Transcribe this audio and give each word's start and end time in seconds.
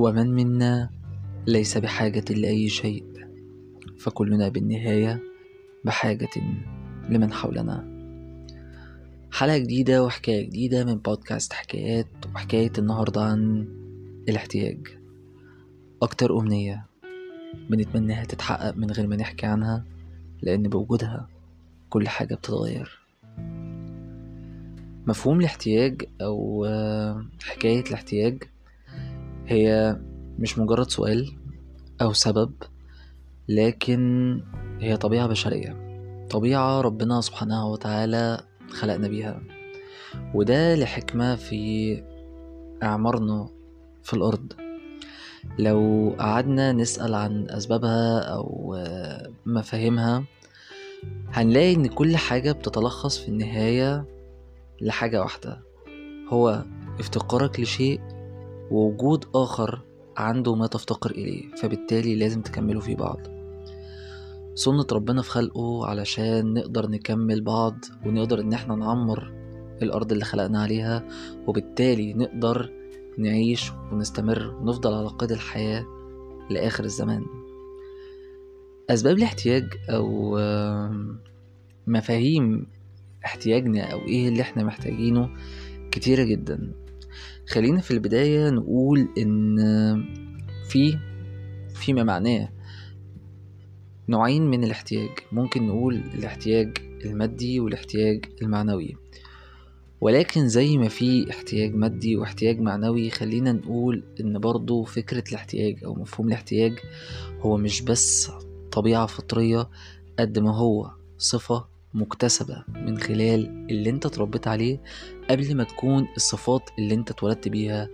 ومن 0.00 0.34
منا 0.34 0.90
ليس 1.46 1.78
بحاجة 1.78 2.24
لأي 2.30 2.68
شيء 2.68 3.04
فكلنا 3.98 4.48
بالنهاية 4.48 5.22
بحاجة 5.84 6.28
لمن 7.08 7.32
حولنا. 7.32 8.00
حلقة 9.32 9.58
جديدة 9.58 10.04
وحكاية 10.04 10.46
جديدة 10.46 10.84
من 10.84 10.94
بودكاست 10.94 11.52
حكايات 11.52 12.06
وحكاية 12.34 12.72
النهاردة 12.78 13.22
عن 13.22 13.68
الاحتياج. 14.28 14.86
أكتر 16.02 16.38
أمنية 16.38 16.86
بنتمناها 17.70 18.24
تتحقق 18.24 18.76
من 18.76 18.90
غير 18.90 19.06
ما 19.06 19.16
نحكي 19.16 19.46
عنها 19.46 19.84
لأن 20.42 20.62
بوجودها 20.62 21.28
كل 21.90 22.08
حاجة 22.08 22.34
بتتغير. 22.34 23.00
مفهوم 25.06 25.40
الاحتياج 25.40 26.02
أو 26.20 26.66
حكاية 27.42 27.80
الاحتياج 27.80 28.42
هي 29.50 29.96
مش 30.38 30.58
مجرد 30.58 30.90
سؤال 30.90 31.32
أو 32.02 32.12
سبب 32.12 32.52
لكن 33.48 34.40
هي 34.80 34.96
طبيعة 34.96 35.26
بشرية. 35.26 35.76
طبيعة 36.30 36.80
ربنا 36.80 37.20
سبحانه 37.20 37.66
وتعالى 37.68 38.40
خلقنا 38.70 39.08
بيها. 39.08 39.40
وده 40.34 40.74
لحكمة 40.74 41.36
في 41.36 42.02
إعمارنا 42.82 43.48
في 44.02 44.14
الأرض. 44.14 44.52
لو 45.58 46.14
قعدنا 46.18 46.72
نسأل 46.72 47.14
عن 47.14 47.46
أسبابها 47.50 48.18
أو 48.20 48.76
مفاهيمها 49.46 50.24
هنلاقي 51.32 51.74
إن 51.74 51.86
كل 51.86 52.16
حاجة 52.16 52.52
بتتلخص 52.52 53.18
في 53.18 53.28
النهاية 53.28 54.04
لحاجة 54.80 55.20
واحدة 55.20 55.60
هو 56.28 56.64
افتقارك 57.00 57.60
لشيء 57.60 58.00
ووجود 58.70 59.24
آخر 59.34 59.82
عنده 60.16 60.54
ما 60.54 60.66
تفتقر 60.66 61.10
إليه 61.10 61.54
فبالتالي 61.54 62.14
لازم 62.16 62.42
تكملوا 62.42 62.80
في 62.80 62.94
بعض. 62.94 63.18
سنة 64.54 64.86
ربنا 64.92 65.22
في 65.22 65.30
خلقه 65.30 65.86
علشان 65.86 66.54
نقدر 66.54 66.86
نكمل 66.90 67.40
بعض 67.40 67.74
ونقدر 68.06 68.40
إن 68.40 68.52
إحنا 68.52 68.74
نعمر 68.74 69.32
الأرض 69.82 70.12
اللي 70.12 70.24
خلقنا 70.24 70.62
عليها 70.62 71.08
وبالتالي 71.46 72.14
نقدر 72.14 72.70
نعيش 73.18 73.72
ونستمر 73.92 74.54
ونفضل 74.60 74.94
على 74.94 75.08
قيد 75.08 75.32
الحياة 75.32 75.86
لآخر 76.50 76.84
الزمان. 76.84 77.24
أسباب 78.90 79.16
الاحتياج 79.18 79.64
أو 79.90 80.38
مفاهيم 81.86 82.66
احتياجنا 83.24 83.92
أو 83.92 83.98
إيه 83.98 84.28
اللي 84.28 84.40
إحنا 84.40 84.64
محتاجينه 84.64 85.30
كتيرة 85.90 86.22
جدا. 86.24 86.72
خلينا 87.50 87.80
في 87.80 87.90
البداية 87.90 88.50
نقول 88.50 89.08
إن 89.18 89.56
في 90.68 90.98
فيما 91.74 92.02
معناه 92.02 92.48
نوعين 94.08 94.46
من 94.50 94.64
الاحتياج. 94.64 95.10
ممكن 95.32 95.66
نقول 95.66 95.94
الاحتياج 95.94 96.78
المادي 97.04 97.60
والاحتياج 97.60 98.24
المعنوي. 98.42 98.96
ولكن 100.00 100.48
زي 100.48 100.78
ما 100.78 100.88
في 100.88 101.30
احتياج 101.30 101.74
مادي 101.74 102.16
واحتياج 102.16 102.60
معنوي 102.60 103.10
خلينا 103.10 103.52
نقول 103.52 104.02
إن 104.20 104.38
برضو 104.38 104.84
فكرة 104.84 105.24
الاحتياج 105.28 105.84
أو 105.84 105.94
مفهوم 105.94 106.28
الاحتياج 106.28 106.78
هو 107.40 107.56
مش 107.56 107.82
بس 107.82 108.30
طبيعة 108.72 109.06
فطرية 109.06 109.68
قد 110.18 110.38
ما 110.38 110.56
هو 110.56 110.90
صفة 111.18 111.68
مكتسبة 111.94 112.64
من 112.68 112.98
خلال 112.98 113.66
اللي 113.70 113.90
انت 113.90 114.06
اتربيت 114.06 114.48
عليه 114.48 114.80
قبل 115.30 115.56
ما 115.56 115.64
تكون 115.64 116.08
الصفات 116.16 116.70
اللي 116.78 116.94
انت 116.94 117.10
اتولدت 117.10 117.48
بيها 117.48 117.88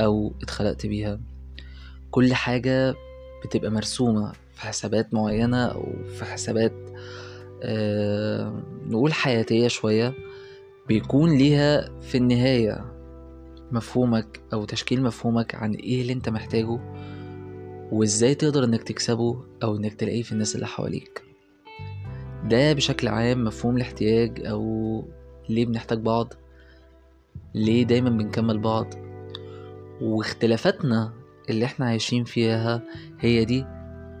أو 0.00 0.32
اتخلقت 0.42 0.86
بيها. 0.86 1.20
كل 2.10 2.34
حاجة 2.34 2.94
بتبقى 3.44 3.70
مرسومة 3.70 4.32
في 4.54 4.60
حسابات 4.60 5.14
معينة 5.14 5.64
أو 5.66 5.92
في 6.18 6.24
حسابات 6.24 6.72
آه 7.62 8.62
نقول 8.86 9.12
حياتية 9.12 9.68
شوية 9.68 10.14
بيكون 10.88 11.38
ليها 11.38 12.00
في 12.00 12.18
النهاية 12.18 12.92
مفهومك 13.72 14.40
أو 14.52 14.64
تشكيل 14.64 15.02
مفهومك 15.02 15.54
عن 15.54 15.74
إيه 15.74 16.02
اللي 16.02 16.12
أنت 16.12 16.28
محتاجه 16.28 16.78
وإزاي 17.92 18.34
تقدر 18.34 18.64
إنك 18.64 18.82
تكسبه 18.82 19.44
أو 19.62 19.76
إنك 19.76 19.94
تلاقيه 19.94 20.22
في 20.22 20.32
الناس 20.32 20.54
اللي 20.54 20.66
حواليك. 20.66 21.22
ده 22.48 22.72
بشكل 22.72 23.08
عام 23.08 23.44
مفهوم 23.44 23.76
الاحتياج 23.76 24.46
أو 24.46 25.04
ليه 25.48 25.66
بنحتاج 25.66 25.98
بعض؟ 25.98 26.32
ليه 27.54 27.82
دايما 27.84 28.10
بنكمل 28.10 28.58
بعض؟ 28.58 28.86
واختلافاتنا 30.02 31.12
اللي 31.50 31.64
إحنا 31.64 31.86
عايشين 31.86 32.24
فيها 32.24 32.82
هي 33.20 33.44
دي 33.44 33.64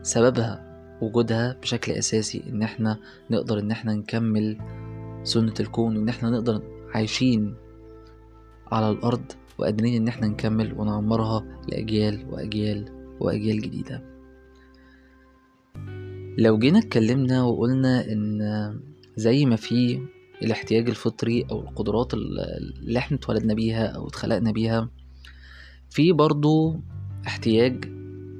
سببها 0.02 0.66
وجودها 1.02 1.56
بشكل 1.62 1.92
أساسي 1.92 2.42
إن 2.48 2.62
إحنا 2.62 2.98
نقدر 3.30 3.58
إن 3.58 3.70
إحنا 3.70 3.94
نكمل 3.94 4.58
سنة 5.22 5.54
الكون 5.60 5.96
وإن 5.96 6.08
إحنا 6.08 6.30
نقدر 6.30 6.62
عايشين 6.94 7.54
على 8.72 8.90
الأرض 8.90 9.32
وقادرين 9.58 10.02
إن 10.02 10.08
إحنا 10.08 10.26
نكمل 10.28 10.74
ونعمرها 10.80 11.44
لأجيال 11.68 12.26
وأجيال 12.30 12.84
وأجيال 13.20 13.60
جديدة. 13.60 14.15
لو 16.38 16.58
جينا 16.58 16.78
اتكلمنا 16.78 17.42
وقلنا 17.42 18.12
إن 18.12 18.40
زي 19.16 19.44
ما 19.46 19.56
في 19.56 20.00
الاحتياج 20.42 20.88
الفطري 20.88 21.46
أو 21.50 21.60
القدرات 21.60 22.14
اللي 22.14 22.98
إحنا 22.98 23.16
اتولدنا 23.16 23.54
بيها 23.54 23.86
أو 23.86 24.08
اتخلقنا 24.08 24.52
بيها 24.52 24.90
في 25.90 26.12
برضو 26.12 26.80
احتياج 27.26 27.84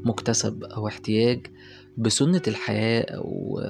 مكتسب 0.04 0.64
أو 0.64 0.88
احتياج 0.88 1.46
بسنة 1.98 2.42
الحياة 2.48 3.00
أو 3.16 3.60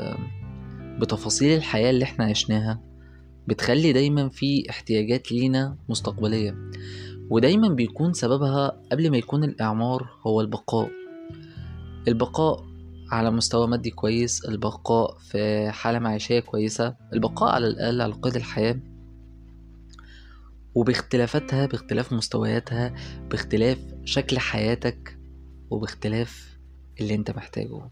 بتفاصيل 1.00 1.56
الحياة 1.56 1.91
اللي 1.91 2.04
إحنا 2.04 2.25
عشناها 2.25 2.81
بتخلي 3.48 3.93
دايما 3.93 4.28
في 4.28 4.70
احتياجات 4.70 5.32
لينا 5.32 5.76
مستقبلية. 5.88 6.56
ودايما 7.31 7.69
بيكون 7.69 8.12
سببها 8.12 8.82
قبل 8.93 9.10
ما 9.10 9.16
يكون 9.16 9.44
الإعمار 9.44 10.08
هو 10.26 10.41
البقاء. 10.41 10.91
البقاء 12.08 12.66
على 13.11 13.31
مستوى 13.31 13.67
مادي 13.67 13.91
كويس 13.91 14.44
البقاء 14.44 15.19
في 15.19 15.71
حالة 15.71 15.99
معيشية 15.99 16.41
كويسة 16.41 16.97
البقاء 17.12 17.55
على 17.55 17.67
الأقل 17.67 18.00
على 18.00 18.12
قيد 18.12 18.37
الحياة. 18.37 18.81
وباختلافاتها 20.75 21.67
باختلاف 21.67 22.12
مستوياتها 22.12 22.94
باختلاف 23.31 23.78
شكل 24.05 24.39
حياتك 24.39 25.19
وباختلاف 25.71 26.59
اللي 27.00 27.15
انت 27.15 27.31
محتاجه. 27.31 27.91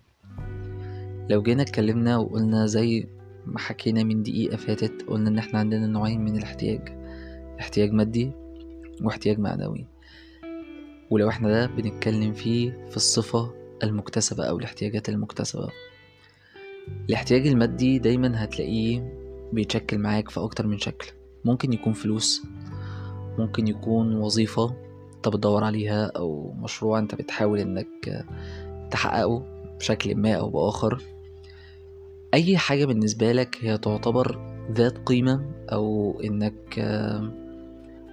لو 1.30 1.42
جينا 1.42 1.62
اتكلمنا 1.62 2.16
وقلنا 2.16 2.66
زي 2.66 3.08
ما 3.46 3.58
حكينا 3.58 4.02
من 4.02 4.22
دقيقة 4.22 4.56
فاتت 4.56 5.02
قلنا 5.08 5.28
إن 5.30 5.38
إحنا 5.38 5.58
عندنا 5.58 5.86
نوعين 5.86 6.24
من 6.24 6.36
الاحتياج 6.36 6.88
احتياج 7.60 7.92
مادي 7.92 8.32
واحتياج 9.02 9.38
معنوي. 9.38 9.86
ولو 11.10 11.28
إحنا 11.28 11.48
ده 11.48 11.66
بنتكلم 11.66 12.32
فيه 12.32 12.86
في 12.90 12.96
الصفة 12.96 13.63
المكتسبة 13.82 14.44
أو 14.44 14.58
الاحتياجات 14.58 15.08
المكتسبة. 15.08 15.68
الاحتياج 17.08 17.46
المادي 17.46 17.98
دايما 17.98 18.44
هتلاقيه 18.44 19.12
بيتشكل 19.52 19.98
معاك 19.98 20.30
في 20.30 20.40
أكتر 20.40 20.66
من 20.66 20.78
شكل. 20.78 21.12
ممكن 21.44 21.72
يكون 21.72 21.92
فلوس 21.92 22.42
ممكن 23.38 23.68
يكون 23.68 24.16
وظيفة 24.16 24.74
أنت 25.16 25.28
بتدور 25.28 25.64
عليها 25.64 26.06
أو 26.16 26.52
مشروع 26.52 26.98
أنت 26.98 27.14
بتحاول 27.14 27.58
إنك 27.58 28.26
تحققه 28.90 29.44
بشكل 29.78 30.14
ما 30.14 30.32
أو 30.34 30.50
بآخر. 30.50 31.02
أي 32.34 32.58
حاجة 32.58 32.84
بالنسبة 32.84 33.32
لك 33.32 33.58
هي 33.60 33.78
تعتبر 33.78 34.54
ذات 34.72 34.98
قيمة 34.98 35.50
أو 35.72 36.20
إنك 36.24 36.80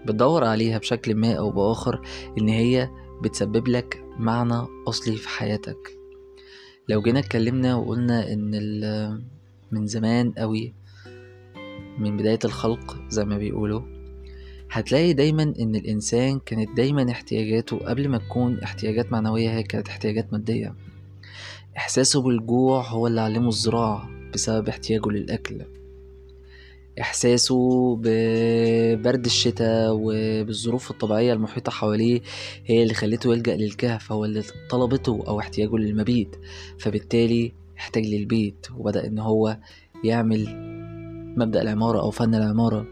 بتدور 0.05 0.43
عليها 0.43 0.77
بشكل 0.77 1.15
ما 1.15 1.33
أو 1.33 1.51
بآخر 1.51 2.01
إن 2.37 2.47
هي 2.49 2.89
بتسبب 3.23 3.67
لك 3.67 4.03
معنى 4.21 4.67
أصلي 4.87 5.15
في 5.15 5.29
حياتك. 5.29 5.97
لو 6.89 7.01
جينا 7.01 7.19
اتكلمنا 7.19 7.75
وقلنا 7.75 8.33
إن 8.33 8.51
من 9.71 9.87
زمان 9.87 10.31
قوي 10.31 10.73
من 11.97 12.17
بداية 12.17 12.39
الخلق 12.45 12.97
زي 13.09 13.25
ما 13.25 13.37
بيقولوا 13.37 13.81
هتلاقي 14.71 15.13
دايما 15.13 15.43
إن 15.43 15.75
الإنسان 15.75 16.39
كانت 16.39 16.77
دايما 16.77 17.11
احتياجاته 17.11 17.77
قبل 17.77 18.09
ما 18.09 18.17
تكون 18.17 18.59
احتياجات 18.59 19.11
معنوية 19.11 19.49
هي 19.49 19.63
كانت 19.63 19.87
احتياجات 19.89 20.33
مادية. 20.33 20.75
إحساسه 21.77 22.21
بالجوع 22.21 22.81
هو 22.87 23.07
اللي 23.07 23.21
علمه 23.21 23.47
الزراعة 23.47 24.09
بسبب 24.33 24.69
احتياجه 24.69 25.09
للأكل. 25.09 25.61
إحساسه 26.99 27.95
ببرد 27.95 29.25
الشتاء 29.25 29.89
وبالظروف 29.91 30.91
الطبيعية 30.91 31.33
المحيطة 31.33 31.71
حواليه 31.71 32.21
هي 32.65 32.83
اللي 32.83 32.93
خلته 32.93 33.33
يلجأ 33.33 33.55
للكهف 33.55 34.11
هو 34.11 34.25
اللي 34.25 34.43
طلبته 34.69 35.23
أو 35.27 35.39
احتياجه 35.39 35.75
للمبيت. 35.75 36.35
فبالتالي 36.79 37.53
احتاج 37.77 38.05
للبيت 38.05 38.67
وبدأ 38.77 39.07
إن 39.07 39.19
هو 39.19 39.57
يعمل 40.03 40.45
مبدأ 41.37 41.61
العمارة 41.61 41.99
أو 41.99 42.11
فن 42.11 42.35
العمارة. 42.35 42.87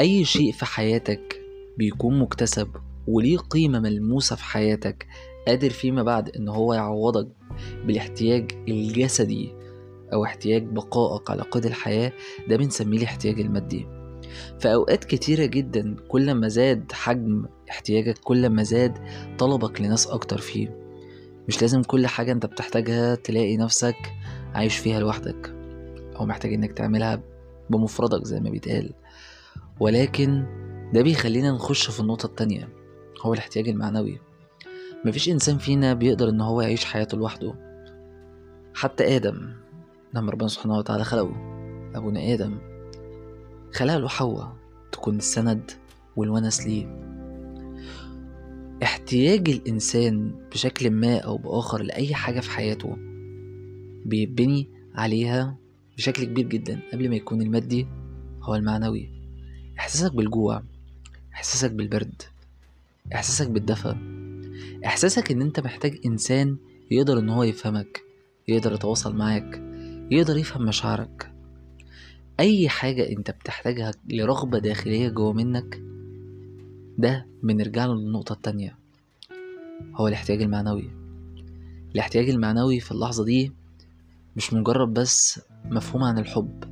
أي 0.00 0.24
شيء 0.24 0.52
في 0.52 0.64
حياتك 0.64 1.40
بيكون 1.78 2.18
مكتسب 2.18 2.68
وليه 3.06 3.38
قيمة 3.38 3.80
ملموسة 3.80 4.36
في 4.36 4.44
حياتك 4.44 5.06
قادر 5.48 5.70
فيما 5.70 6.02
بعد 6.02 6.36
إن 6.36 6.48
هو 6.48 6.74
يعوضك 6.74 7.28
بالاحتياج 7.86 8.52
الجسدي. 8.68 9.65
أو 10.12 10.24
احتياج 10.24 10.62
بقائك 10.62 11.30
على 11.30 11.42
قيد 11.42 11.66
الحياة 11.66 12.12
ده 12.48 12.56
بنسميه 12.56 12.98
الاحتياج 12.98 13.40
المادي. 13.40 13.86
في 14.58 14.74
اوقات 14.74 15.04
كتيرة 15.04 15.44
جدا 15.44 15.96
كل 16.08 16.34
ما 16.34 16.48
زاد 16.48 16.92
حجم 16.92 17.46
احتياجك 17.70 18.18
كل 18.18 18.48
ما 18.50 18.62
زاد 18.62 18.98
طلبك 19.38 19.80
لناس 19.80 20.06
أكتر 20.06 20.38
فيه. 20.38 20.76
مش 21.48 21.62
لازم 21.62 21.82
كل 21.82 22.06
حاجة 22.06 22.32
أنت 22.32 22.46
بتحتاجها 22.46 23.14
تلاقي 23.14 23.56
نفسك 23.56 23.96
عايش 24.54 24.76
فيها 24.76 25.00
لوحدك 25.00 25.54
أو 26.16 26.26
محتاج 26.26 26.52
إنك 26.52 26.72
تعملها 26.72 27.22
بمفردك 27.70 28.24
زي 28.24 28.40
ما 28.40 28.50
بيتقال. 28.50 28.92
ولكن 29.80 30.44
ده 30.94 31.02
بيخلينا 31.02 31.50
نخش 31.52 31.90
في 31.90 32.00
النقطة 32.00 32.26
التانية 32.26 32.68
هو 33.22 33.34
الاحتياج 33.34 33.68
المعنوي. 33.68 34.20
مفيش 35.04 35.28
إنسان 35.28 35.58
فينا 35.58 35.94
بيقدر 35.94 36.28
إن 36.28 36.40
هو 36.40 36.60
يعيش 36.60 36.84
حياته 36.84 37.18
لوحده. 37.18 37.54
حتى 38.74 39.16
آدم 39.16 39.52
لما 40.16 40.30
ربنا 40.30 40.48
سبحانه 40.48 40.78
وتعالى 40.78 41.04
خلقه. 41.04 41.36
أبونا 41.94 42.34
آدم. 42.34 42.58
خلق 43.72 43.96
له 43.96 44.08
حواء 44.08 44.56
تكون 44.92 45.16
السند 45.16 45.70
والونس 46.16 46.66
ليه. 46.66 46.86
احتياج 48.82 49.48
الإنسان 49.48 50.34
بشكل 50.52 50.90
ما 50.90 51.18
أو 51.18 51.36
بآخر 51.36 51.82
لأي 51.82 52.14
حاجة 52.14 52.40
في 52.40 52.50
حياته 52.50 52.96
بيبني 54.04 54.68
عليها 54.94 55.56
بشكل 55.96 56.24
كبير 56.24 56.46
جدا. 56.46 56.80
قبل 56.92 57.08
ما 57.08 57.16
يكون 57.16 57.42
المادي 57.42 57.86
هو 58.42 58.54
المعنوي. 58.54 59.10
إحساسك 59.78 60.14
بالجوع 60.14 60.62
إحساسك 61.34 61.70
بالبرد 61.70 62.22
إحساسك 63.14 63.50
بالدفى. 63.50 63.94
إحساسك 64.86 65.30
إن 65.30 65.42
أنت 65.42 65.60
محتاج 65.60 65.98
إنسان 66.06 66.56
يقدر 66.90 67.18
إن 67.18 67.28
هو 67.28 67.42
يفهمك 67.42 68.02
يقدر 68.48 68.72
يتواصل 68.72 69.16
معاك. 69.16 69.75
يقدر 70.10 70.36
يفهم 70.36 70.62
مشاعرك. 70.64 71.32
أي 72.40 72.68
حاجة 72.68 73.08
أنت 73.08 73.30
بتحتاجها 73.30 73.92
لرغبة 74.08 74.58
داخلية 74.58 75.08
جوا 75.08 75.32
منك 75.32 75.82
ده 76.98 77.26
بنرجع 77.42 77.86
له 77.86 77.94
للنقطة 77.94 78.32
التانية. 78.32 78.76
هو 79.94 80.08
الاحتياج 80.08 80.42
المعنوي. 80.42 80.90
الاحتياج 81.94 82.30
المعنوي 82.30 82.80
في 82.80 82.92
اللحظة 82.92 83.24
دي 83.24 83.52
مش 84.36 84.52
مجرد 84.52 84.94
بس 84.94 85.40
مفهوم 85.64 86.02
عن 86.04 86.18
الحب. 86.18 86.64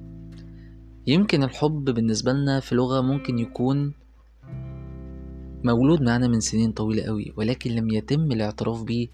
يمكن 1.07 1.43
الحب 1.43 1.85
بالنسبة 1.85 2.33
لنا 2.33 2.61
في 2.61 2.75
لغة 2.75 3.01
ممكن 3.01 3.39
يكون 3.39 3.93
مولود 5.65 6.03
معنا 6.03 6.29
من 6.29 6.41
سنين 6.41 6.73
طويلة 6.73 7.03
قوي 7.03 7.33
ولكن 7.37 7.71
لم 7.71 7.91
يتم 7.91 8.33
الاعتراف 8.33 8.83
بيه 8.83 9.09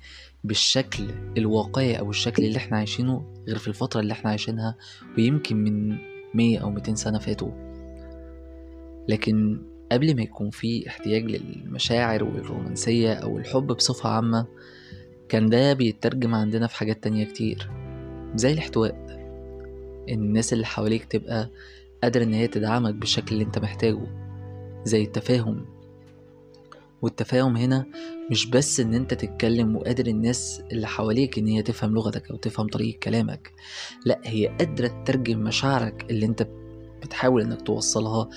بالشكل 0.45 1.05
الواقعي 1.39 1.99
أو 1.99 2.11
الشكل 2.11 2.45
اللي 2.45 2.57
إحنا 2.57 2.77
عايشينه 2.77 3.25
غير 3.49 3.59
في 3.59 3.69
الفترة 3.69 4.01
اللي 4.01 4.13
إحنا 4.13 4.31
عايشينها 4.31 4.77
ويمكن 5.19 5.57
من 5.57 5.99
مية 6.35 6.59
أو 6.59 6.71
ميتين 6.71 6.97
سنة 6.97 7.19
فاتوا. 7.19 7.51
لكن 9.09 9.63
قبل 9.93 10.17
ما 10.17 10.23
يكون 10.23 10.51
في 10.51 10.89
احتياج 10.89 11.25
للمشاعر 11.25 12.25
والرومانسية 12.25 13.13
أو 13.15 13.39
الحب 13.39 13.67
بصفة 13.67 14.09
عامة 14.09 14.47
كان 15.29 15.49
ده 15.49 15.73
بيترجم 15.73 16.35
عندنا 16.35 16.67
في 16.67 16.77
حاجات 16.77 17.03
تانية 17.05 17.25
كتير. 17.25 17.71
زي 18.35 18.53
الاحتواء. 18.53 19.11
الناس 20.09 20.53
اللي 20.53 20.67
حواليك 20.67 21.05
تبقى 21.05 21.51
قادرة 22.03 22.23
إن 22.25 22.35
هي 22.35 22.47
تدعمك 22.47 22.95
بالشكل 22.95 23.33
اللي 23.33 23.45
أنت 23.45 23.59
محتاجه 23.59 24.07
زي 24.85 25.03
التفاهم. 25.03 25.65
والتفاهم 27.03 27.57
هنا 27.57 27.87
مش 28.31 28.47
بس 28.47 28.81
إن 28.81 28.95
أنت 28.95 29.15
تتكلم 29.15 29.77
وقادر 29.77 30.07
الناس 30.07 30.63
اللي 30.73 30.87
حواليك 30.87 31.39
إن 31.39 31.47
هي 31.47 31.63
تفهم 31.63 31.95
لغتك 31.95 32.31
أو 32.31 32.37
تفهم 32.37 32.69
طريقة 32.69 32.99
كلامك 32.99 33.53
لأ 34.07 34.21
هي 34.25 34.47
قادرة 34.47 34.87
تترجم 34.87 35.39
مشاعرك 35.39 36.07
اللي 36.11 36.27
أنت 36.27 36.49
بتحاول 37.03 37.43
إنك 37.43 37.63
توصلها 37.63 38.29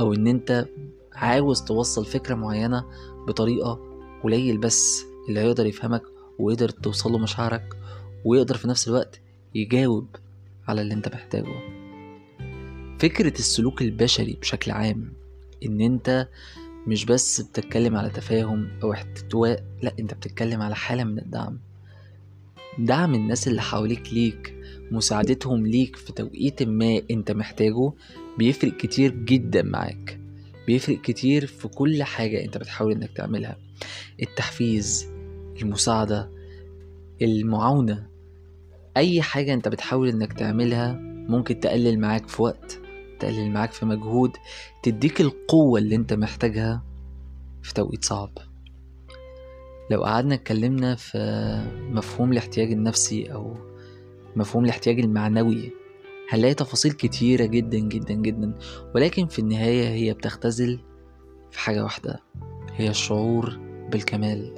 أو 0.00 0.14
إن 0.14 0.26
أنت 0.26 0.66
عاوز 1.12 1.62
توصل 1.62 2.06
فكرة 2.06 2.34
معينة 2.34 2.84
بطريقة 3.28 3.80
قليل 4.24 4.58
بس 4.58 5.04
اللي 5.28 5.40
هيقدر 5.40 5.66
يفهمك 5.66 6.02
ويقدر 6.38 6.68
توصله 6.68 7.18
مشاعرك 7.18 7.76
ويقدر 8.24 8.56
في 8.56 8.68
نفس 8.68 8.88
الوقت 8.88 9.20
يجاوب 9.54 10.06
على 10.68 10.80
اللي 10.80 10.94
أنت 10.94 11.08
محتاجه. 11.08 11.80
فكرة 12.98 13.38
السلوك 13.38 13.82
البشري 13.82 14.38
بشكل 14.40 14.70
عام 14.70 15.12
إن 15.64 15.80
أنت 15.80 16.28
مش 16.86 17.04
بس 17.04 17.40
بتتكلم 17.40 17.96
على 17.96 18.10
تفاهم 18.10 18.68
أو 18.82 18.92
احتواء 18.92 19.64
لا 19.82 19.92
أنت 20.00 20.14
بتتكلم 20.14 20.62
على 20.62 20.74
حالة 20.74 21.04
من 21.04 21.18
الدعم. 21.18 21.58
دعم 22.78 23.14
الناس 23.14 23.48
اللي 23.48 23.62
حواليك 23.62 24.12
ليك 24.12 24.54
مساعدتهم 24.90 25.66
ليك 25.66 25.96
في 25.96 26.12
توقيت 26.12 26.62
ما 26.62 27.02
أنت 27.10 27.30
محتاجه 27.32 27.92
بيفرق 28.38 28.76
كتير 28.76 29.14
جدا 29.14 29.62
معاك. 29.62 30.20
بيفرق 30.66 31.00
كتير 31.00 31.46
في 31.46 31.68
كل 31.68 32.02
حاجة 32.02 32.44
أنت 32.44 32.58
بتحاول 32.58 32.92
إنك 32.92 33.10
تعملها. 33.16 33.56
التحفيز 34.22 35.06
المساعدة 35.62 36.30
المعاونة 37.22 38.06
أي 38.96 39.22
حاجة 39.22 39.54
أنت 39.54 39.68
بتحاول 39.68 40.08
إنك 40.08 40.32
تعملها 40.32 40.92
ممكن 41.28 41.60
تقلل 41.60 42.00
معاك 42.00 42.28
في 42.28 42.42
وقت. 42.42 42.79
تقلل 43.20 43.50
معاك 43.50 43.72
في 43.72 43.86
مجهود 43.86 44.36
تديك 44.82 45.20
القوة 45.20 45.78
اللي 45.80 45.94
انت 45.96 46.12
محتاجها 46.12 46.82
في 47.62 47.74
توقيت 47.74 48.04
صعب. 48.04 48.30
لو 49.90 50.04
قعدنا 50.04 50.34
اتكلمنا 50.34 50.94
في 50.94 51.18
مفهوم 51.90 52.32
الاحتياج 52.32 52.72
النفسي 52.72 53.32
أو 53.32 53.56
مفهوم 54.36 54.64
الاحتياج 54.64 55.00
المعنوي 55.00 55.70
هنلاقي 56.30 56.54
تفاصيل 56.54 56.92
كتيرة 56.92 57.44
جدا 57.44 57.78
جدا 57.78 58.14
جدا 58.14 58.54
ولكن 58.94 59.26
في 59.26 59.38
النهاية 59.38 59.88
هي 59.88 60.12
بتختزل 60.14 60.80
في 61.50 61.58
حاجة 61.58 61.82
واحدة 61.84 62.20
هي 62.74 62.90
الشعور 62.90 63.58
بالكمال. 63.92 64.54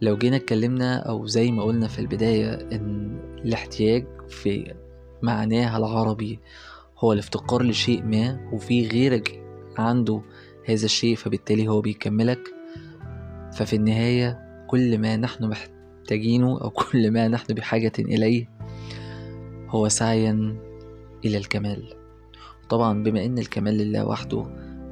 لو 0.00 0.16
جينا 0.16 0.36
اتكلمنا 0.36 0.96
أو 0.96 1.26
زي 1.26 1.50
ما 1.52 1.62
قلنا 1.62 1.88
في 1.88 1.98
البداية 1.98 2.54
إن 2.54 3.18
الاحتياج 3.44 4.06
في 4.28 4.74
معناها 5.22 5.78
العربي 5.78 6.40
هو 6.98 7.12
الافتقار 7.12 7.62
لشيء 7.62 8.02
ما 8.02 8.50
وفي 8.52 8.88
غيرك 8.88 9.42
عنده 9.78 10.22
هذا 10.64 10.84
الشيء 10.84 11.16
فبالتالي 11.16 11.68
هو 11.68 11.80
بيكملك. 11.80 12.54
ففي 13.52 13.76
النهاية 13.76 14.46
كل 14.66 14.98
ما 14.98 15.16
نحن 15.16 15.44
محتاجينه 15.44 16.60
أو 16.60 16.70
كل 16.70 17.10
ما 17.10 17.28
نحن 17.28 17.54
بحاجة 17.54 17.92
إليه 17.98 18.48
هو 19.68 19.88
سعيا 19.88 20.56
إلى 21.24 21.38
الكمال. 21.38 21.94
طبعا 22.68 23.02
بما 23.02 23.24
إن 23.24 23.38
الكمال 23.38 23.74
لله 23.74 24.06
وحده 24.06 24.46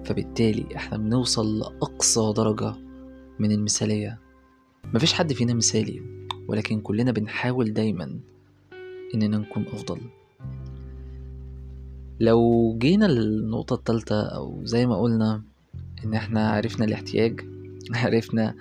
فبالتالي 0.05 0.77
إحنا 0.77 0.99
بنوصل 0.99 1.59
لأقصى 1.59 2.33
درجة 2.37 2.75
من 3.39 3.53
المثالية. 3.53 4.21
مفيش 4.95 5.13
حد 5.13 5.33
فينا 5.33 5.55
مثالي 5.55 6.03
ولكن 6.49 6.81
كلنا 6.81 7.13
بنحاول 7.13 7.73
دايما 7.73 8.21
إننا 9.15 9.39
نكون 9.39 9.67
أفضل. 9.67 10.01
لو 12.21 12.75
جينا 12.79 13.05
للنقطة 13.05 13.75
التالتة 13.75 14.23
أو 14.23 14.65
زي 14.65 14.87
ما 14.87 15.01
قلنا 15.01 15.43
إن 16.05 16.15
إحنا 16.15 16.51
عرفنا 16.51 16.85
الاحتياج 16.85 17.41
عرفنا 18.05 18.55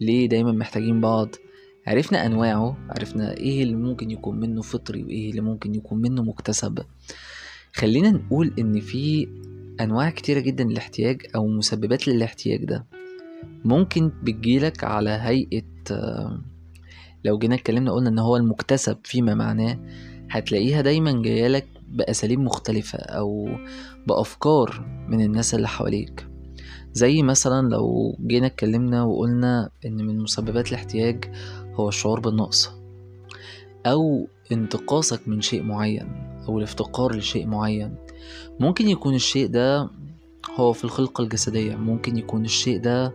ليه 0.00 0.28
دايما 0.28 0.52
محتاجين 0.52 1.00
بعض 1.00 1.28
عرفنا 1.86 2.26
أنواعه 2.26 2.76
عرفنا 2.90 3.36
إيه 3.36 3.62
اللي 3.62 3.76
ممكن 3.76 4.10
يكون 4.10 4.40
منه 4.40 4.62
فطري 4.62 5.02
وإيه 5.02 5.30
اللي 5.30 5.40
ممكن 5.40 5.74
يكون 5.74 6.00
منه 6.00 6.22
مكتسب. 6.22 6.78
خلينا 7.72 8.10
نقول 8.10 8.52
إن 8.58 8.80
في 8.80 9.28
أنواع 9.80 10.10
كتيرة 10.10 10.40
جدا 10.40 10.64
للاحتياج 10.64 11.22
أو 11.34 11.46
مسببات 11.46 12.08
للاحتياج 12.08 12.64
ده. 12.64 12.86
ممكن 13.64 14.10
بتجيلك 14.22 14.84
على 14.84 15.10
هيئة 15.10 15.62
لو 17.24 17.38
جينا 17.38 17.54
اتكلمنا 17.54 17.92
قلنا 17.92 18.08
إن 18.08 18.18
هو 18.18 18.36
المكتسب 18.36 18.96
فيما 19.04 19.34
معناه 19.34 19.78
هتلاقيها 20.30 20.80
دايما 20.80 21.22
جايلك 21.22 21.66
بأساليب 21.92 22.38
مختلفة 22.40 22.98
أو 22.98 23.48
بأفكار 24.06 24.86
من 25.08 25.20
الناس 25.20 25.54
اللي 25.54 25.68
حواليك. 25.68 26.26
زي 26.92 27.22
مثلا 27.22 27.68
لو 27.68 28.16
جينا 28.26 28.46
اتكلمنا 28.46 29.04
وقلنا 29.04 29.70
إن 29.86 30.06
من 30.06 30.18
مسببات 30.18 30.68
الاحتياج 30.68 31.24
هو 31.74 31.88
الشعور 31.88 32.20
بالنقص 32.20 32.70
أو 33.86 34.28
انتقاصك 34.52 35.28
من 35.28 35.40
شيء 35.40 35.62
معين 35.62 36.08
أو 36.48 36.58
الافتقار 36.58 37.16
لشيء 37.16 37.46
معين. 37.46 37.94
ممكن 38.60 38.88
يكون 38.88 39.14
الشيء 39.14 39.46
ده 39.46 39.90
هو 40.56 40.72
في 40.72 40.84
الخلقة 40.84 41.22
الجسدية 41.24 41.76
ممكن 41.76 42.16
يكون 42.18 42.44
الشيء 42.44 42.80
ده 42.80 43.12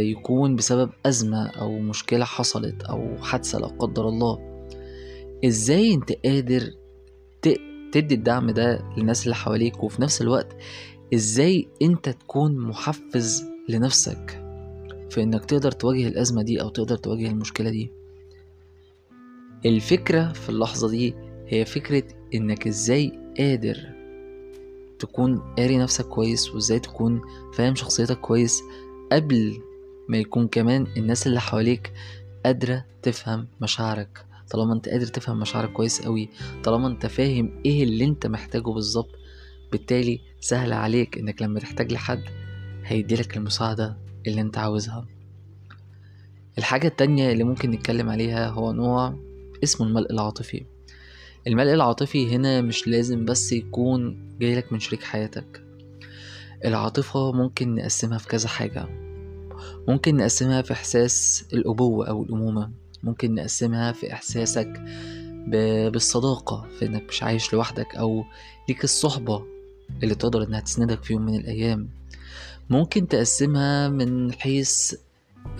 يكون 0.00 0.56
بسبب 0.56 0.90
أزمة 1.06 1.46
أو 1.46 1.78
مشكلة 1.78 2.24
حصلت 2.24 2.82
أو 2.82 3.16
حادثة 3.22 3.58
لا 3.58 3.66
قدر 3.66 4.08
الله. 4.08 4.38
إزاي 5.44 5.94
أنت 5.94 6.12
قادر 6.24 6.70
تدي 7.92 8.14
الدعم 8.14 8.50
ده 8.50 8.84
للناس 8.96 9.24
اللي 9.24 9.34
حواليك 9.34 9.82
وفي 9.84 10.02
نفس 10.02 10.22
الوقت 10.22 10.56
إزاي 11.14 11.68
أنت 11.82 12.08
تكون 12.08 12.58
محفز 12.58 13.44
لنفسك 13.68 14.44
في 15.10 15.22
إنك 15.22 15.44
تقدر 15.44 15.72
تواجه 15.72 16.08
الأزمة 16.08 16.42
دي 16.42 16.60
أو 16.60 16.68
تقدر 16.68 16.96
تواجه 16.96 17.26
المشكلة 17.26 17.70
دي؟ 17.70 17.92
الفكرة 19.66 20.32
في 20.32 20.48
اللحظة 20.48 20.88
دي 20.88 21.14
هي 21.46 21.64
فكرة 21.64 22.02
إنك 22.34 22.66
إزاي 22.66 23.12
قادر 23.38 23.76
تكون 24.98 25.38
قاري 25.58 25.78
نفسك 25.78 26.04
كويس 26.04 26.54
وإزاي 26.54 26.78
تكون 26.78 27.20
فاهم 27.54 27.74
شخصيتك 27.74 28.20
كويس 28.20 28.62
قبل 29.12 29.60
ما 30.08 30.18
يكون 30.18 30.48
كمان 30.48 30.86
الناس 30.96 31.26
اللي 31.26 31.40
حواليك 31.40 31.92
قادرة 32.44 32.84
تفهم 33.02 33.48
مشاعرك. 33.60 34.26
طالما 34.50 34.74
انت 34.74 34.88
قادر 34.88 35.06
تفهم 35.06 35.40
مشاعرك 35.40 35.72
كويس 35.72 36.02
قوي 36.02 36.28
طالما 36.64 36.88
انت 36.88 37.06
فاهم 37.06 37.62
إيه 37.66 37.84
اللي 37.84 38.04
انت 38.04 38.26
محتاجه 38.26 38.70
بالظبط 38.70 39.10
بالتالي 39.72 40.20
سهل 40.40 40.72
عليك 40.72 41.18
انك 41.18 41.42
لما 41.42 41.60
تحتاج 41.60 41.92
لحد 41.92 42.22
هيديلك 42.84 43.36
المساعدة 43.36 43.96
اللي 44.26 44.40
انت 44.40 44.58
عاوزها. 44.58 45.06
الحاجة 46.58 46.86
التانية 46.86 47.32
اللي 47.32 47.44
ممكن 47.44 47.70
نتكلم 47.70 48.08
عليها 48.10 48.48
هو 48.48 48.72
نوع 48.72 49.18
اسمه 49.64 49.86
الملء 49.86 50.12
العاطفي. 50.12 50.66
الملء 51.46 51.74
العاطفي 51.74 52.36
هنا 52.36 52.60
مش 52.60 52.88
لازم 52.88 53.24
بس 53.24 53.52
يكون 53.52 54.28
جايلك 54.38 54.72
من 54.72 54.80
شريك 54.80 55.02
حياتك. 55.02 55.62
العاطفة 56.64 57.32
ممكن 57.32 57.74
نقسمها 57.74 58.18
في 58.18 58.28
كذا 58.28 58.48
حاجة. 58.48 58.86
ممكن 59.88 60.16
نقسمها 60.16 60.62
في 60.62 60.72
إحساس 60.72 61.44
الأبوة 61.52 62.08
أو 62.08 62.22
الأمومة. 62.22 62.79
ممكن 63.02 63.34
نقسمها 63.34 63.92
في 63.92 64.12
إحساسك 64.12 64.82
بالصداقة 65.92 66.66
في 66.78 66.86
إنك 66.86 67.04
مش 67.08 67.22
عايش 67.22 67.52
لوحدك 67.52 67.96
أو 67.96 68.24
ليك 68.68 68.84
الصحبة 68.84 69.44
اللي 70.02 70.14
تقدر 70.14 70.42
إنها 70.42 70.60
تسندك 70.60 71.02
في 71.02 71.12
يوم 71.12 71.22
من 71.22 71.34
الأيام. 71.34 71.88
ممكن 72.70 73.08
تقسمها 73.08 73.88
من 73.88 74.32
حيث 74.32 74.94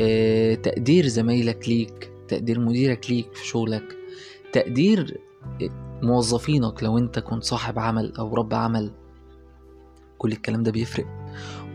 آه، 0.00 0.54
تقدير 0.54 1.06
زمايلك 1.06 1.68
ليك 1.68 2.12
تقدير 2.28 2.60
مديرك 2.60 3.10
ليك 3.10 3.34
في 3.34 3.46
شغلك 3.46 3.96
تقدير 4.52 5.20
موظفينك 6.02 6.82
لو 6.82 6.98
أنت 6.98 7.18
كنت 7.18 7.44
صاحب 7.44 7.78
عمل 7.78 8.16
أو 8.16 8.34
رب 8.34 8.54
عمل. 8.54 8.90
كل 10.18 10.32
الكلام 10.32 10.62
ده 10.62 10.72
بيفرق 10.72 11.06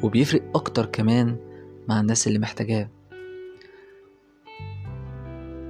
وبيفرق 0.03 0.41
أكتر 0.55 0.85
كمان 0.85 1.37
مع 1.87 1.99
الناس 1.99 2.27
اللي 2.27 2.39
محتاجاه. 2.39 2.89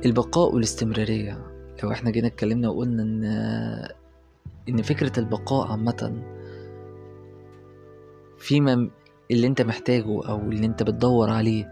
البقاء 0.06 0.56
والاستمرارية. 0.56 1.38
لو 1.84 1.92
إحنا 1.92 2.10
جينا 2.10 2.28
اتكلمنا 2.28 2.70
وقلنا 2.70 3.04
إن 3.04 3.24
إن 4.70 4.82
فكرة 4.82 5.20
البقاء 5.20 5.68
عامة 5.72 6.22
فيما 8.38 8.90
اللي 9.32 9.48
انت 9.48 9.62
محتاجه 9.62 10.28
أو 10.30 10.40
اللي 10.40 10.66
انت 10.66 10.84
بتدور 10.84 11.30
عليه 11.30 11.66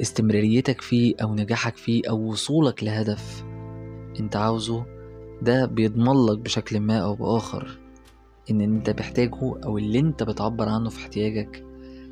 استمراريتك 0.00 0.80
فيه 0.80 1.14
أو 1.22 1.34
نجاحك 1.34 1.76
فيه 1.76 2.02
أو 2.10 2.18
وصولك 2.30 2.84
لهدف 2.84 3.44
انت 4.20 4.36
عاوزه 4.36 4.84
ده 5.42 5.66
بيضمن 5.66 6.26
لك 6.26 6.38
بشكل 6.38 6.80
ما 6.80 6.98
أو 6.98 7.14
بآخر 7.14 7.78
إن 8.50 8.60
انت 8.60 8.90
محتاجه 8.90 9.54
أو 9.64 9.78
اللي 9.78 9.98
انت 9.98 10.22
بتعبر 10.22 10.68
عنه 10.68 10.90
في 10.90 10.98
احتياجك. 10.98 11.64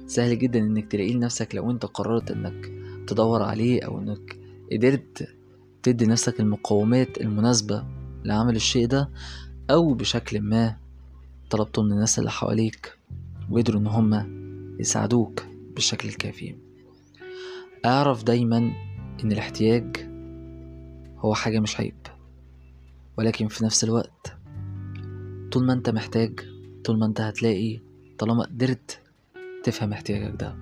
سهل 0.06 0.38
جدا 0.38 0.58
إنك 0.58 0.92
تلاقيه 0.92 1.14
لنفسك 1.14 1.54
لو 1.54 1.70
انت 1.70 1.86
قررت 1.86 2.30
إنك 2.30 2.70
تدور 3.06 3.42
عليه 3.42 3.82
أو 3.82 3.98
إنك 3.98 4.39
قدرت 4.72 5.28
تدي 5.82 6.06
نفسك 6.06 6.40
المقومات 6.40 7.20
المناسبة 7.20 7.84
لعمل 8.24 8.56
الشيء 8.56 8.86
ده 8.86 9.10
أو 9.70 9.94
بشكل 9.94 10.40
ما 10.40 10.76
طلبته 11.50 11.82
من 11.82 11.92
الناس 11.92 12.18
اللي 12.18 12.30
حواليك 12.30 12.98
وقدروا 13.50 13.80
إن 13.80 13.86
هما 13.86 14.26
يساعدوك 14.80 15.42
بالشكل 15.74 16.08
الكافي. 16.08 16.54
أعرف 17.84 18.24
دايما 18.24 18.58
إن 19.24 19.32
الاحتياج 19.32 19.96
هو 21.18 21.34
حاجة 21.34 21.60
مش 21.60 21.80
عيب 21.80 21.94
ولكن 23.18 23.48
في 23.48 23.64
نفس 23.64 23.84
الوقت 23.84 24.36
طول 25.52 25.66
ما 25.66 25.72
أنت 25.72 25.90
محتاج 25.90 26.40
طول 26.84 26.98
ما 26.98 27.06
أنت 27.06 27.20
هتلاقي 27.20 27.80
طالما 28.18 28.44
قدرت 28.44 29.00
تفهم 29.64 29.92
احتياجك 29.92 30.40
ده. 30.40 30.56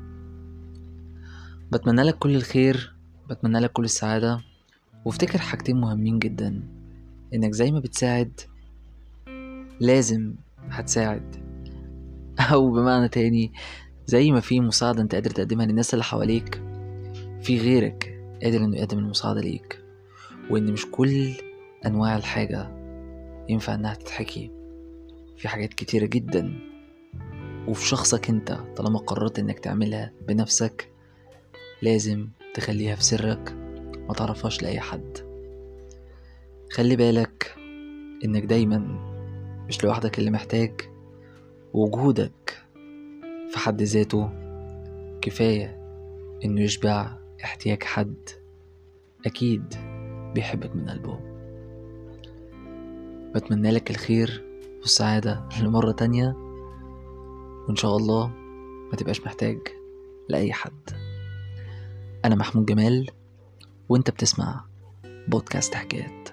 بتمنى 1.72 2.02
لك 2.02 2.18
كل 2.18 2.36
الخير 2.36 2.94
بتمنى 3.28 3.58
لك 3.58 3.72
كل 3.72 3.84
السعادة 3.84 4.40
وافتكر 5.04 5.38
حاجتين 5.38 5.76
مهمين 5.76 6.18
جدا. 6.18 6.62
إنك 7.34 7.52
زي 7.52 7.72
ما 7.72 7.80
بتساعد 7.80 8.40
لازم 9.80 10.34
هتساعد. 10.68 11.36
أو 12.52 12.70
بمعنى 12.70 13.08
تاني 13.08 13.52
زي 14.06 14.32
ما 14.32 14.40
في 14.40 14.60
مساعدة 14.60 15.02
أنت 15.02 15.14
قادر 15.14 15.30
تقدمها 15.30 15.66
للناس 15.66 15.94
اللي 15.94 16.04
حواليك 16.04 16.62
في 17.42 17.58
غيرك 17.58 18.20
قادر 18.42 18.64
إنه 18.64 18.76
يقدم 18.76 18.98
المساعدة 18.98 19.40
ليك. 19.40 19.82
وإن 20.50 20.72
مش 20.72 20.86
كل 20.90 21.32
أنواع 21.86 22.16
الحاجة 22.16 22.70
ينفع 23.48 23.74
إنها 23.74 23.94
تتحكي. 23.94 24.50
في 25.36 25.48
حاجات 25.48 25.74
كتيرة 25.74 26.06
جدا. 26.06 26.58
وفي 27.68 27.86
شخصك 27.86 28.28
أنت 28.30 28.52
طالما 28.76 28.98
قررت 28.98 29.38
إنك 29.38 29.58
تعملها 29.58 30.12
بنفسك 30.28 30.92
لازم 31.82 32.28
تخليها 32.58 32.94
في 32.94 33.04
سرك 33.04 33.52
ما 34.08 34.14
تعرفهاش 34.14 34.62
لأي 34.62 34.80
حد. 34.80 35.18
خلي 36.72 36.96
بالك 36.96 37.54
إنك 38.24 38.44
دايما 38.44 38.78
مش 39.68 39.84
لوحدك 39.84 40.18
اللي 40.18 40.30
محتاج 40.30 40.72
وجودك 41.72 42.62
في 43.50 43.58
حد 43.58 43.82
ذاته 43.82 44.30
كفاية 45.20 45.78
إنه 46.44 46.60
يشبع 46.60 47.16
احتياج 47.44 47.82
حد 47.82 48.28
أكيد 49.26 49.74
بيحبك 50.34 50.76
من 50.76 50.90
قلبه. 50.90 51.18
بتمنى 53.34 53.70
لك 53.70 53.90
الخير 53.90 54.44
والسعادة 54.80 55.48
لمرة 55.62 55.92
تانية 55.92 56.36
وإن 57.68 57.76
شاء 57.76 57.96
الله 57.96 58.26
ما 58.90 58.96
تبقاش 58.96 59.20
محتاج 59.20 59.58
لأي 60.28 60.52
حد. 60.52 60.97
أنا 62.28 62.36
محمود 62.36 62.66
جمال 62.66 63.10
وإنت 63.88 64.10
بتسمع 64.10 64.64
بودكاست 65.28 65.74
حكايات. 65.74 66.27